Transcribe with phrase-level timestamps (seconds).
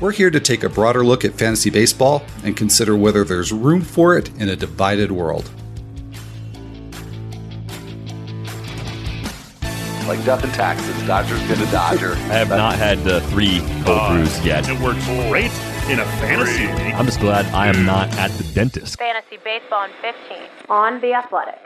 [0.00, 3.80] We're here to take a broader look at fantasy baseball and consider whether there's room
[3.80, 5.50] for it in a divided world.
[10.06, 12.12] Like death and taxes, Dodger's gonna Dodger.
[12.14, 14.68] I have not had the three cold Uh, brews yet.
[14.68, 15.50] It works great
[15.90, 16.94] in a fantasy league.
[16.94, 18.98] I'm just glad I am not at the dentist.
[18.98, 20.38] Fantasy Baseball in 15
[20.68, 21.58] on The Athletic.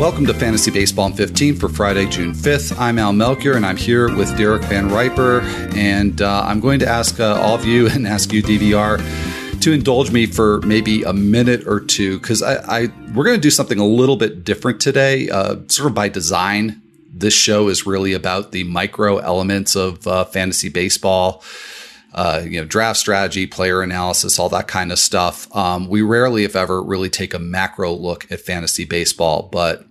[0.00, 2.74] Welcome to Fantasy Baseball in 15 for Friday, June 5th.
[2.78, 5.42] I'm Al Melchior, and I'm here with Derek Van Riper.
[5.76, 9.72] And uh, I'm going to ask uh, all of you and ask you, DVR, to
[9.72, 13.50] indulge me for maybe a minute or two because I, I we're going to do
[13.50, 16.80] something a little bit different today, uh, sort of by design.
[17.12, 21.44] This show is really about the micro elements of uh, fantasy baseball
[22.12, 25.54] uh, you know, draft strategy, player analysis, all that kind of stuff.
[25.54, 29.86] Um, we rarely, if ever, really take a macro look at fantasy baseball, but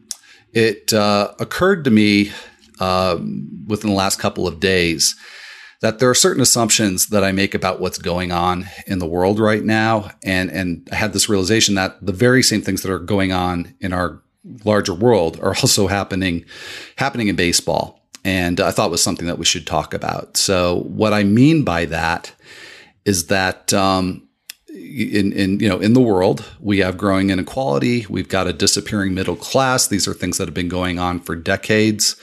[0.54, 2.32] it uh, occurred to me
[2.80, 5.16] um, within the last couple of days
[5.82, 9.40] that there are certain assumptions that I make about what's going on in the world
[9.40, 13.00] right now, and and I had this realization that the very same things that are
[13.00, 14.22] going on in our
[14.66, 16.46] larger world are also happening
[16.98, 20.38] happening in baseball and I thought was something that we should talk about.
[20.38, 22.34] So what I mean by that
[23.06, 24.28] is that um,
[24.74, 29.14] in, in you know in the world we have growing inequality, we've got a disappearing
[29.14, 29.88] middle class.
[29.88, 32.16] These are things that have been going on for decades.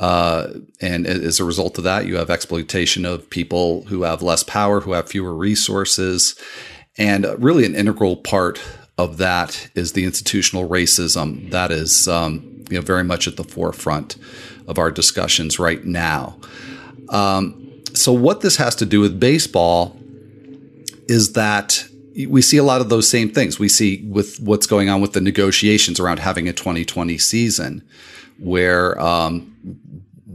[0.00, 0.48] Uh,
[0.80, 4.80] and as a result of that, you have exploitation of people who have less power,
[4.80, 6.34] who have fewer resources.
[6.98, 8.60] And really, an integral part
[8.98, 13.44] of that is the institutional racism that is um, you know, very much at the
[13.44, 14.16] forefront
[14.66, 16.38] of our discussions right now.
[17.10, 19.96] Um, so, what this has to do with baseball
[21.08, 21.86] is that
[22.28, 23.58] we see a lot of those same things.
[23.58, 27.82] We see with what's going on with the negotiations around having a 2020 season,
[28.38, 29.56] where um,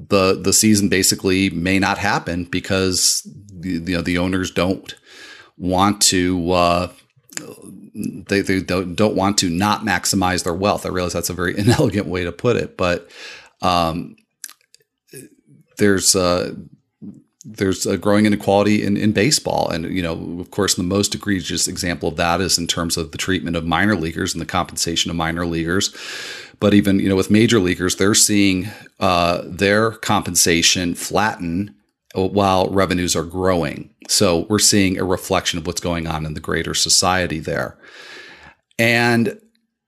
[0.09, 4.95] the the season basically may not happen because the, you know the owners don't
[5.57, 6.51] want to.
[6.51, 6.91] Uh,
[8.27, 10.85] they, they don't, don't want to not maximize their wealth.
[10.85, 13.09] I realize that's a very inelegant way to put it, but
[13.61, 14.15] um,
[15.77, 16.53] there's uh,
[17.51, 21.67] there's a growing inequality in, in baseball, and you know, of course, the most egregious
[21.67, 25.09] example of that is in terms of the treatment of minor leaguers and the compensation
[25.09, 25.95] of minor leaguers.
[26.59, 31.75] But even you know, with major leaguers, they're seeing uh, their compensation flatten
[32.13, 33.89] while revenues are growing.
[34.07, 37.77] So we're seeing a reflection of what's going on in the greater society there.
[38.77, 39.39] And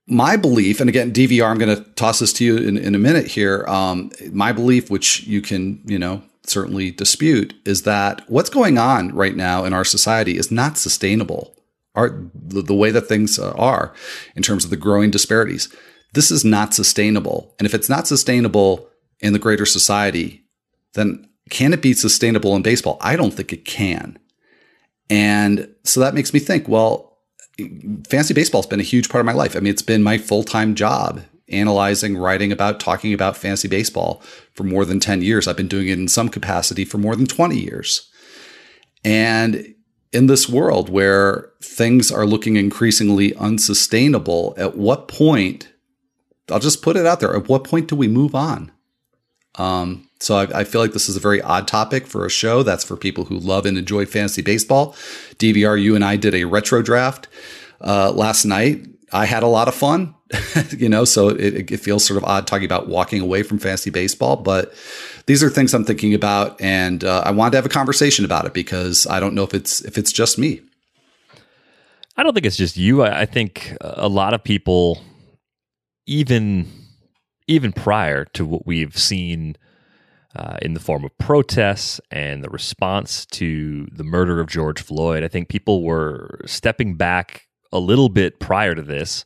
[0.08, 3.00] my belief, and again, DVR, I'm going to toss this to you in, in a
[3.00, 3.66] minute here.
[3.68, 9.14] Um, my belief, which you can, you know, certainly dispute, is that what's going on
[9.14, 11.56] right now in our society is not sustainable.
[11.94, 13.94] Our, the, the way that things are
[14.36, 15.74] in terms of the growing disparities,
[16.14, 17.54] this is not sustainable.
[17.60, 20.46] And if it's not sustainable in the greater society,
[20.94, 22.98] then can it be sustainable in baseball?
[23.02, 24.18] I don't think it can.
[25.10, 27.18] And so that makes me think, well,
[28.10, 29.56] fantasy baseball has been a huge part of my life.
[29.56, 34.22] I mean, it's been my full time job analyzing, writing about, talking about fantasy baseball
[34.54, 35.48] for more than 10 years.
[35.48, 38.10] I've been doing it in some capacity for more than 20 years.
[39.04, 39.74] And
[40.12, 45.70] in this world where things are looking increasingly unsustainable, at what point,
[46.50, 48.72] I'll just put it out there, at what point do we move on?
[49.56, 52.64] Um, so I, I, feel like this is a very odd topic for a show.
[52.64, 54.94] That's for people who love and enjoy fantasy baseball.
[55.40, 57.28] DVR, you and I did a retro draft
[57.82, 58.86] uh, last night.
[59.14, 60.16] I had a lot of fun,
[60.78, 63.90] you know, so it, it, feels sort of odd talking about walking away from fantasy
[63.90, 64.74] baseball, but
[65.26, 68.46] these are things I'm thinking about, and uh, I wanted to have a conversation about
[68.46, 70.62] it because I don't know if it's if it's just me.
[72.16, 73.04] I don't think it's just you.
[73.04, 75.02] I, I think a lot of people,
[76.06, 76.68] even
[77.48, 79.58] even prior to what we've seen
[80.36, 85.24] uh, in the form of protests and the response to the murder of George Floyd.
[85.24, 89.26] I think people were stepping back a little bit prior to this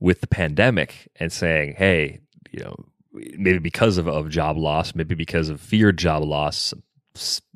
[0.00, 2.20] with the pandemic and saying, hey,
[2.50, 2.76] you know,
[3.12, 6.74] maybe because of, of job loss, maybe because of feared job loss,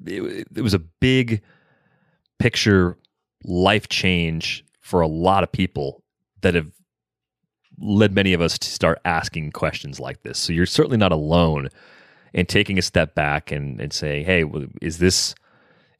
[0.06, 1.42] it, it was a big
[2.38, 2.96] picture
[3.44, 6.02] life change for a lot of people
[6.40, 6.70] that have
[7.78, 10.38] led many of us to start asking questions like this.
[10.38, 11.68] So you're certainly not alone
[12.32, 14.44] in taking a step back and, and saying, hey,
[14.80, 15.34] is this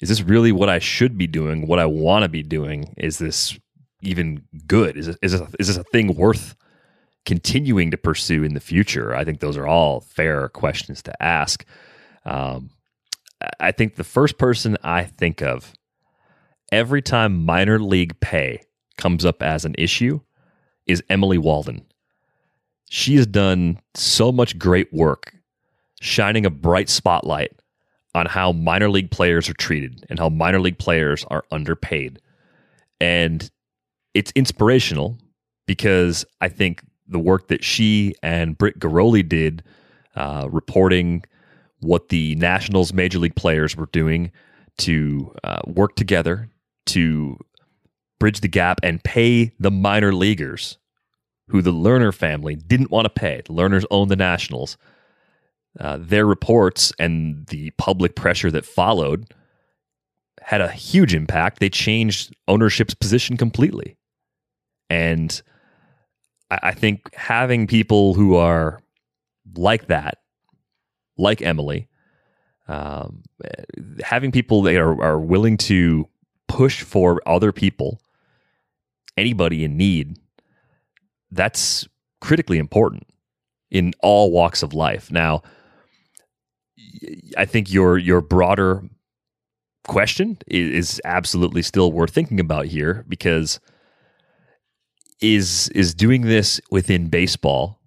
[0.00, 1.66] is this really what I should be doing?
[1.66, 2.94] What I want to be doing?
[2.96, 3.58] Is this
[4.02, 4.96] even good?
[4.96, 6.54] Is, it, is, this a, is this a thing worth
[7.26, 9.14] continuing to pursue in the future?
[9.14, 11.64] I think those are all fair questions to ask.
[12.24, 12.70] Um,
[13.58, 15.72] I think the first person I think of
[16.72, 18.62] every time minor league pay
[18.96, 20.20] comes up as an issue
[20.86, 21.84] is Emily Waldon.
[22.90, 25.34] she has done so much great work
[26.00, 27.52] shining a bright spotlight
[28.14, 32.20] on how minor league players are treated and how minor league players are underpaid.
[33.00, 33.48] And
[34.14, 35.18] it's inspirational
[35.66, 39.62] because I think the work that she and Britt Ghiroli did,
[40.16, 41.24] uh, reporting
[41.80, 44.32] what the Nationals major league players were doing
[44.78, 46.48] to uh, work together
[46.86, 47.38] to
[48.18, 50.78] bridge the gap and pay the minor leaguers
[51.48, 53.42] who the Lerner family didn't want to pay.
[53.44, 54.76] The Lerners own the Nationals.
[55.78, 59.32] Uh, their reports and the public pressure that followed
[60.42, 61.60] had a huge impact.
[61.60, 63.96] They changed ownership's position completely.
[64.90, 65.40] And
[66.50, 68.82] I, think having people who are
[69.54, 70.18] like that,
[71.16, 71.88] like Emily,
[72.66, 73.22] um,
[74.02, 76.08] having people that are, are willing to
[76.48, 78.00] push for other people,
[79.16, 80.18] anybody in need,
[81.30, 81.86] that's
[82.20, 83.06] critically important
[83.70, 85.12] in all walks of life.
[85.12, 85.42] Now,
[87.36, 88.82] I think your your broader
[89.86, 93.60] question is absolutely still worth thinking about here because
[95.20, 97.78] is is doing this within baseball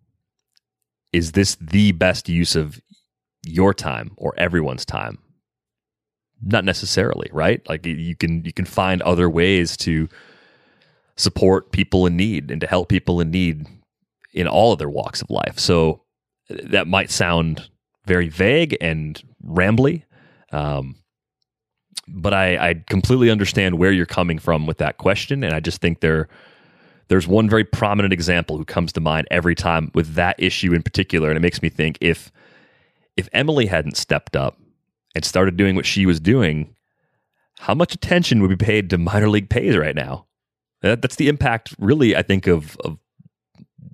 [1.11, 2.81] is this the best use of
[3.45, 5.19] your time or everyone's time?
[6.41, 7.67] Not necessarily right?
[7.69, 10.09] Like you can you can find other ways to
[11.15, 13.67] support people in need and to help people in need
[14.33, 15.59] in all of their walks of life.
[15.59, 16.01] So
[16.49, 17.69] that might sound
[18.05, 20.03] very vague and rambly
[20.51, 20.95] um,
[22.07, 25.81] but I, I completely understand where you're coming from with that question and i just
[25.81, 26.27] think there
[27.13, 30.81] there's one very prominent example who comes to mind every time with that issue in
[30.81, 32.31] particular, and it makes me think if
[33.15, 34.57] if Emily hadn't stepped up
[35.13, 36.75] and started doing what she was doing,
[37.59, 40.25] how much attention would be paid to minor league pays right now?
[40.81, 42.97] That, that's the impact, really, I think, of, of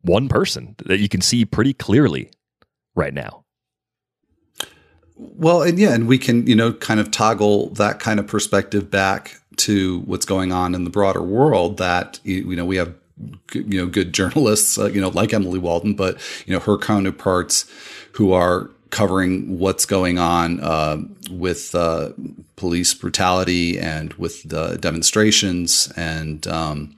[0.04, 2.32] one person that you can see pretty clearly
[2.96, 3.44] right now.
[5.18, 8.90] Well, and yeah, and we can, you know, kind of toggle that kind of perspective
[8.90, 12.96] back to what's going on in the broader world that you know we have
[13.54, 17.70] you know good journalists uh, you know like Emily Waldon but you know her counterparts
[18.14, 20.98] who are covering what's going on uh,
[21.30, 22.10] with uh,
[22.56, 26.96] police brutality and with the demonstrations and um,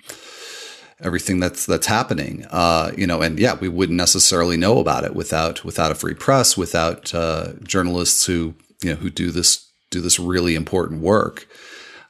[1.02, 2.46] everything that's that's happening.
[2.50, 6.14] Uh, you know, and yeah, we wouldn't necessarily know about it without without a free
[6.14, 11.48] press, without uh, journalists who you know who do this do this really important work.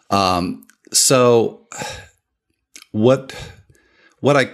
[0.10, 1.68] Um, so
[2.92, 3.34] what
[4.22, 4.46] what I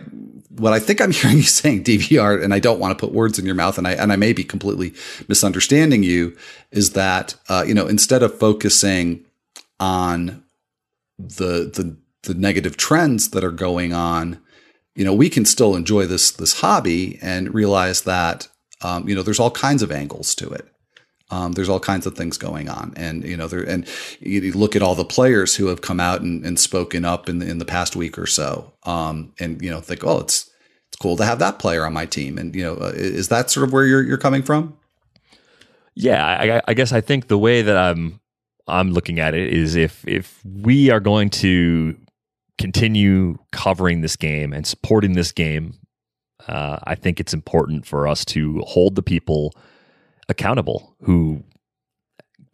[0.49, 3.37] what I think I'm hearing you saying, DVR, and I don't want to put words
[3.37, 4.93] in your mouth, and I and I may be completely
[5.27, 6.35] misunderstanding you,
[6.71, 9.23] is that uh, you know instead of focusing
[9.79, 10.43] on
[11.17, 14.39] the the the negative trends that are going on,
[14.95, 18.47] you know, we can still enjoy this this hobby and realize that
[18.81, 20.67] um, you know there's all kinds of angles to it.
[21.29, 23.85] Um, there's all kinds of things going on, and you know, there and
[24.19, 27.39] you look at all the players who have come out and, and spoken up in
[27.39, 30.50] the, in the past week or so, um, and you know, think, oh, it's
[30.88, 33.50] it's cool to have that player on my team, and you know, uh, is that
[33.50, 34.77] sort of where you're you're coming from?
[35.95, 38.21] Yeah, I, I guess I think the way that I'm
[38.68, 41.97] I'm looking at it is if if we are going to
[42.57, 45.73] continue covering this game and supporting this game,
[46.47, 49.54] uh, I think it's important for us to hold the people
[50.29, 51.43] accountable who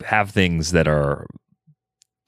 [0.06, 1.26] have things that are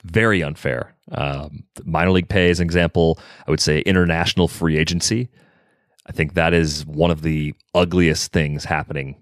[0.04, 0.96] very unfair.
[1.12, 3.20] Um, minor league pay is an example.
[3.48, 5.30] I would say international free agency.
[6.08, 9.16] I think that is one of the ugliest things happening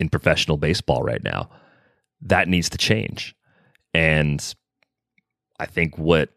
[0.00, 1.48] in professional baseball right now.
[2.20, 3.34] That needs to change.
[3.94, 4.42] And
[5.60, 6.30] I think what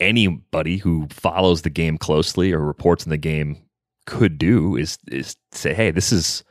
[0.00, 3.58] anybody who follows the game closely or reports in the game
[4.06, 6.42] could do is is say, hey, this is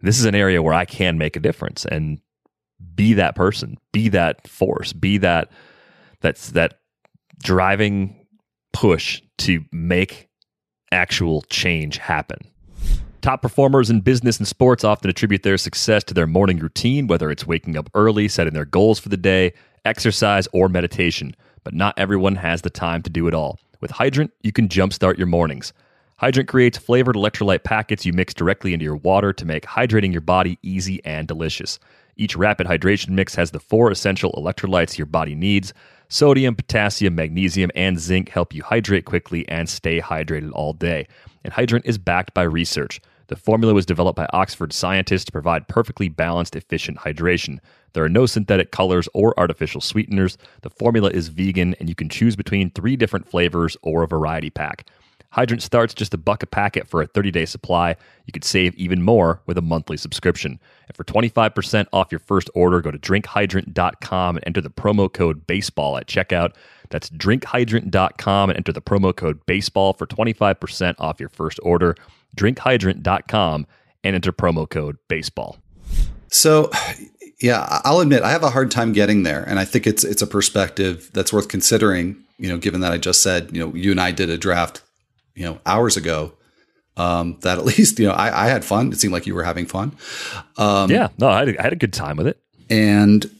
[0.00, 2.20] this is an area where I can make a difference and
[2.94, 5.50] be that person, be that force, be that
[6.20, 6.80] that's that
[7.42, 8.26] driving
[8.72, 10.28] push to make
[10.92, 12.38] actual change happen.
[13.20, 17.30] Top performers in business and sports often attribute their success to their morning routine, whether
[17.30, 19.52] it's waking up early, setting their goals for the day,
[19.84, 21.34] exercise, or meditation.
[21.64, 23.58] But not everyone has the time to do it all.
[23.80, 25.72] With Hydrant, you can jumpstart your mornings.
[26.18, 30.20] Hydrant creates flavored electrolyte packets you mix directly into your water to make hydrating your
[30.20, 31.78] body easy and delicious.
[32.16, 35.72] Each rapid hydration mix has the four essential electrolytes your body needs.
[36.08, 41.06] Sodium, potassium, magnesium, and zinc help you hydrate quickly and stay hydrated all day.
[41.44, 43.00] And Hydrant is backed by research.
[43.28, 47.60] The formula was developed by Oxford scientists to provide perfectly balanced, efficient hydration.
[47.92, 50.36] There are no synthetic colors or artificial sweeteners.
[50.62, 54.50] The formula is vegan, and you can choose between three different flavors or a variety
[54.50, 54.84] pack.
[55.30, 57.96] Hydrant starts just a buck a packet for a 30 day supply.
[58.26, 60.58] You could save even more with a monthly subscription.
[60.86, 65.46] And for 25% off your first order, go to drinkhydrant.com and enter the promo code
[65.46, 66.54] baseball at checkout.
[66.90, 71.94] That's drinkhydrant.com and enter the promo code baseball for 25% off your first order.
[72.36, 73.66] Drinkhydrant.com
[74.04, 75.58] and enter promo code baseball.
[76.28, 76.70] So,
[77.40, 80.22] yeah, I'll admit I have a hard time getting there, and I think it's it's
[80.22, 82.16] a perspective that's worth considering.
[82.38, 84.82] You know, given that I just said, you know, you and I did a draft,
[85.38, 86.32] you know, hours ago.
[86.96, 88.92] Um, that at least you know I, I had fun.
[88.92, 89.96] It seemed like you were having fun.
[90.56, 93.30] Um, yeah, no, I had, a, I had a good time with it, and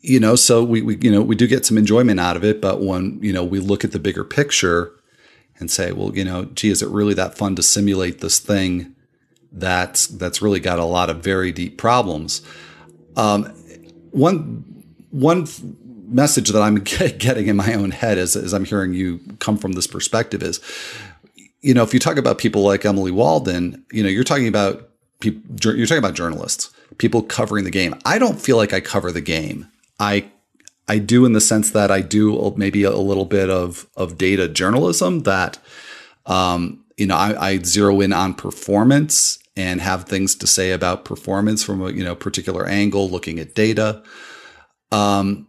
[0.00, 2.60] you know, so we, we you know we do get some enjoyment out of it.
[2.60, 4.92] But when you know we look at the bigger picture
[5.60, 8.94] and say, well, you know, gee, is it really that fun to simulate this thing?
[9.54, 12.42] that's that's really got a lot of very deep problems.
[13.16, 13.44] Um,
[14.10, 14.64] one
[15.10, 15.46] one
[16.06, 16.76] message that I'm
[17.18, 20.60] getting in my own head as, as I'm hearing you come from this perspective is,
[21.60, 24.90] you know, if you talk about people like Emily Waldon, you know, you're talking about
[25.20, 27.94] people, you're talking about journalists, people covering the game.
[28.04, 29.68] I don't feel like I cover the game.
[29.98, 30.30] I
[30.86, 34.48] I do in the sense that I do maybe a little bit of of data
[34.48, 35.58] journalism that
[36.26, 41.04] um, you know I, I zero in on performance and have things to say about
[41.04, 44.02] performance from a you know particular angle, looking at data.
[44.92, 45.48] Um,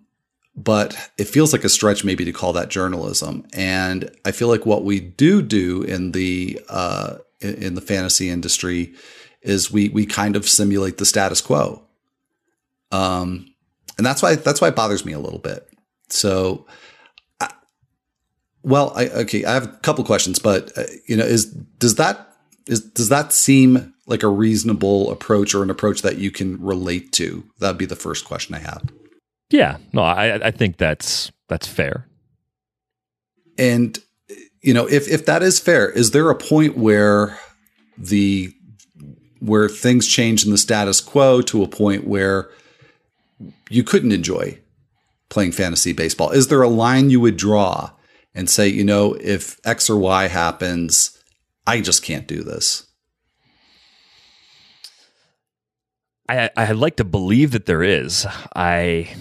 [0.56, 3.46] but it feels like a stretch maybe to call that journalism.
[3.54, 8.94] And I feel like what we do do in the uh, in the fantasy industry
[9.42, 11.84] is we we kind of simulate the status quo.
[12.92, 13.54] Um,
[13.98, 15.68] and that's why that's why it bothers me a little bit.
[16.10, 16.66] So,
[17.42, 17.50] I,
[18.64, 22.30] well, I, okay, I have a couple questions, but uh, you know, is does that
[22.68, 27.12] is does that seem like a reasonable approach or an approach that you can relate
[27.14, 27.44] to?
[27.60, 28.84] That'd be the first question I have.
[29.50, 32.08] Yeah, no, I, I think that's that's fair.
[33.58, 33.98] And
[34.62, 37.40] you know, if if that is fair, is there a point where
[37.98, 38.52] the
[39.40, 42.50] where things change in the status quo to a point where
[43.70, 44.60] you couldn't enjoy
[45.30, 46.32] playing fantasy baseball?
[46.32, 47.92] Is there a line you would draw
[48.34, 51.22] and say, you know, if X or Y happens,
[51.68, 52.88] I just can't do this?
[56.28, 58.26] I I'd like to believe that there is.
[58.56, 59.16] I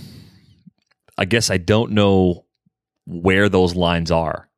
[1.17, 2.45] I guess I don't know
[3.07, 4.49] where those lines are.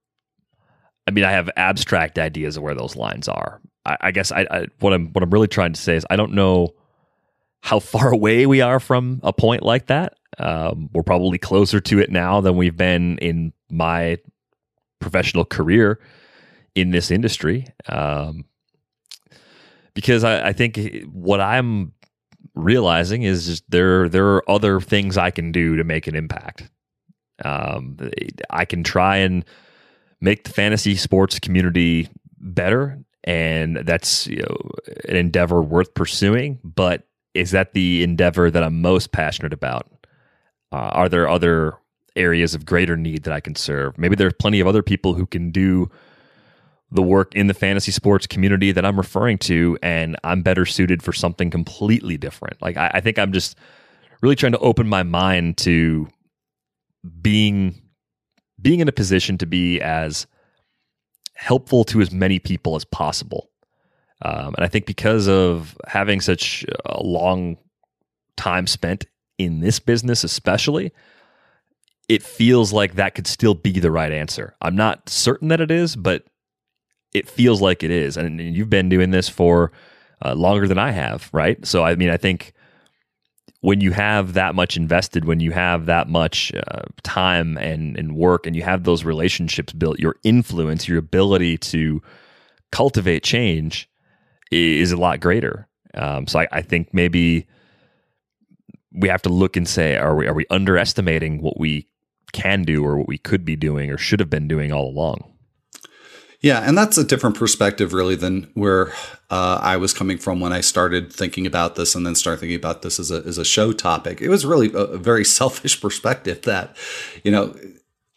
[1.07, 3.61] I mean, I have abstract ideas of where those lines are.
[3.85, 6.17] I, I guess I, I, what I'm what I'm really trying to say is I
[6.17, 6.75] don't know
[7.63, 10.15] how far away we are from a point like that.
[10.39, 14.19] Um, we're probably closer to it now than we've been in my
[15.01, 15.99] professional career
[16.75, 17.67] in this industry.
[17.89, 18.45] Um,
[19.95, 20.79] because I, I think
[21.11, 21.93] what I'm
[22.55, 26.71] realizing is just there there are other things I can do to make an impact.
[27.45, 27.99] Um,
[28.50, 29.45] I can try and
[30.21, 34.71] make the fantasy sports community better, and that's you know,
[35.09, 36.59] an endeavor worth pursuing.
[36.65, 39.91] But is that the endeavor that I'm most passionate about?
[40.73, 41.75] Uh, are there other
[42.17, 43.99] areas of greater need that I can serve?
[43.99, 45.91] Maybe there's plenty of other people who can do
[46.90, 51.02] the work in the fantasy sports community that I'm referring to, and I'm better suited
[51.02, 52.61] for something completely different.
[52.62, 53.57] Like I, I think I'm just
[54.23, 56.09] really trying to open my mind to
[57.21, 57.81] being
[58.61, 60.26] being in a position to be as
[61.35, 63.50] helpful to as many people as possible.
[64.23, 67.59] Um, and I think because of having such a long
[68.37, 69.05] time spent
[69.37, 70.93] in this business, especially,
[72.09, 74.55] it feels like that could still be the right answer.
[74.62, 76.25] I'm not certain that it is, but
[77.17, 78.17] it feels like it is.
[78.17, 79.73] And, you've been doing this for
[80.25, 81.65] uh, longer than I have, right?
[81.67, 82.53] So, I mean, I think
[83.61, 88.15] when you have that much invested, when you have that much uh, time and, and
[88.15, 92.03] work, and you have those relationships built, your influence, your ability to
[92.71, 93.89] cultivate change
[94.51, 95.67] is a lot greater.
[95.95, 97.47] Um, so I, I, think maybe
[98.93, 101.89] we have to look and say, are we are we underestimating what we
[102.33, 105.36] can do or what we could be doing or should have been doing all along?
[106.47, 108.93] Yeah, and that's a different perspective, really, than where
[109.31, 112.55] uh, I was coming from when I started thinking about this, and then start thinking
[112.55, 114.23] about this as a as a show topic.
[114.23, 116.76] It was really a, a very selfish perspective that,
[117.25, 117.53] you know,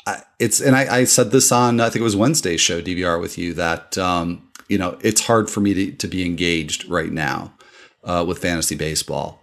[0.06, 3.20] I, it's and I, I, said this on I think it was Wednesday's show DVR
[3.20, 7.12] with you that um, you know it's hard for me to, to be engaged right
[7.12, 7.52] now
[8.04, 9.42] uh, with fantasy baseball,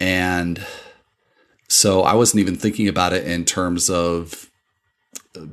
[0.00, 0.66] and
[1.68, 4.50] so I wasn't even thinking about it in terms of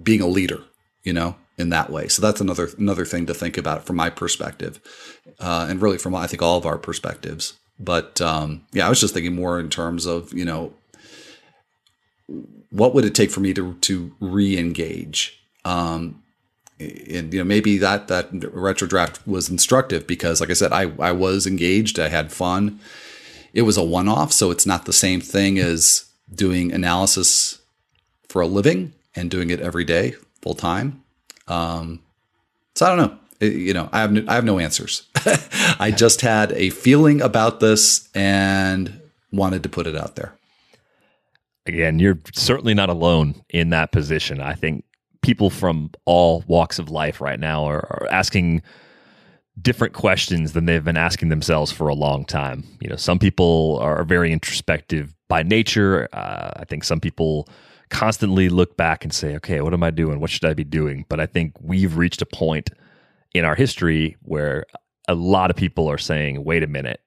[0.02, 0.64] being a leader,
[1.04, 2.08] you know in that way.
[2.08, 4.80] So that's another another thing to think about from my perspective,
[5.40, 7.54] uh, and really from I think all of our perspectives.
[7.80, 10.74] But um, yeah, I was just thinking more in terms of you know
[12.70, 15.42] what would it take for me to to re-engage.
[15.66, 16.24] Um,
[16.80, 20.92] and you know maybe that that retro draft was instructive because like I said I
[21.00, 22.80] I was engaged I had fun
[23.54, 27.60] it was a one off so it's not the same thing as doing analysis
[28.30, 31.04] for a living and doing it every day full time
[31.48, 32.02] um,
[32.76, 35.08] so I don't know It- you know I have no, I have no answers
[35.80, 39.00] I just had a feeling about this and
[39.32, 40.34] wanted to put it out there
[41.66, 44.40] again, you're certainly not alone in that position.
[44.40, 44.86] I think
[45.22, 48.62] people from all walks of life right now are, are asking
[49.62, 52.64] different questions than they've been asking themselves for a long time.
[52.80, 56.08] You know, some people are very introspective by nature.
[56.14, 57.50] Uh, I think some people
[57.90, 60.20] constantly look back and say, okay, what am I doing?
[60.20, 61.06] What should I be doing?
[61.10, 62.70] But I think we've reached a point
[63.34, 64.66] in our history where
[65.08, 67.02] a lot of people are saying, wait a minute,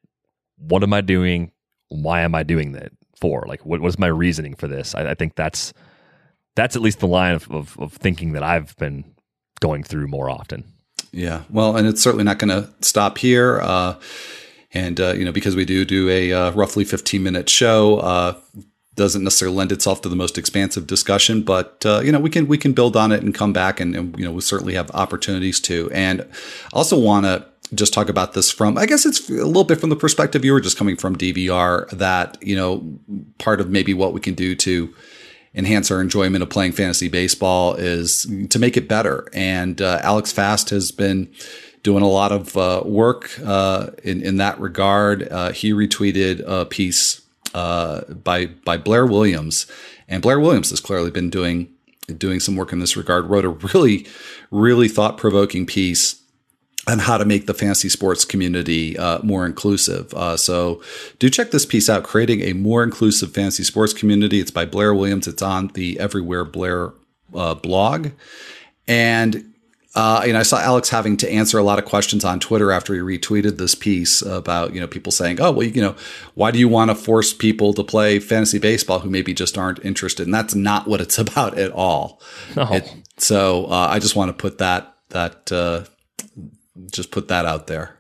[0.57, 1.53] what am I doing?
[1.89, 3.45] Why am I doing that for?
[3.47, 4.95] Like, what was my reasoning for this?
[4.95, 5.73] I, I think that's
[6.57, 9.05] that's at least the line of, of, of thinking that I've been
[9.61, 10.65] going through more often.
[11.13, 13.61] Yeah, well, and it's certainly not going to stop here.
[13.61, 13.95] Uh,
[14.73, 18.39] and uh, you know, because we do do a uh, roughly fifteen minute show, uh,
[19.01, 21.43] doesn't necessarily lend itself to the most expansive discussion.
[21.43, 23.97] But uh, you know, we can we can build on it and come back, and,
[23.97, 25.91] and you know, we certainly have opportunities to.
[25.93, 26.27] And I
[26.75, 29.89] also want to just talk about this from I guess it's a little bit from
[29.91, 31.89] the perspective you were just coming from DVR.
[31.91, 32.99] That you know,
[33.39, 34.95] part of maybe what we can do to
[35.55, 39.29] enhance our enjoyment of playing fantasy baseball is to make it better.
[39.33, 41.33] And uh, Alex Fast has been
[41.83, 45.27] doing a lot of uh, work uh, in in that regard.
[45.27, 47.20] Uh, he retweeted a piece
[47.55, 49.67] uh, by by Blair Williams,
[50.09, 51.73] and Blair Williams has clearly been doing
[52.19, 53.27] doing some work in this regard.
[53.27, 54.07] Wrote a really
[54.51, 56.21] really thought provoking piece
[56.87, 60.13] on how to make the fantasy sports community uh, more inclusive.
[60.15, 60.83] Uh, so
[61.19, 64.41] do check this piece out, creating a more inclusive fantasy sports community.
[64.41, 65.29] It's by Blair Williams.
[65.29, 66.93] It's on the Everywhere Blair
[67.35, 68.09] uh, blog.
[68.89, 69.50] And
[69.95, 72.71] uh, you know, I saw Alex having to answer a lot of questions on Twitter
[72.71, 75.97] after he retweeted this piece about you know people saying, "Oh, well, you know,
[76.35, 79.85] why do you want to force people to play fantasy baseball who maybe just aren't
[79.85, 82.21] interested?" And that's not what it's about at all.
[82.57, 82.73] No.
[82.73, 85.85] It- so uh, I just want to put that that uh,
[86.91, 88.00] just put that out there.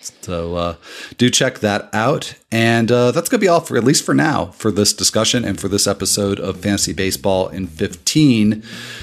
[0.00, 0.74] So uh,
[1.18, 4.14] do check that out, and uh, that's going to be all for at least for
[4.14, 8.62] now for this discussion and for this episode of Fantasy Baseball in 15.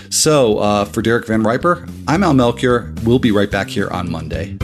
[0.09, 2.93] So uh, for Derek Van Riper, I'm Al Melchior.
[3.03, 4.57] We'll be right back here on Monday.